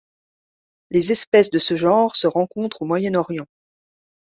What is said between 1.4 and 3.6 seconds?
de ce genre se rencontrent au Moyen-Orient.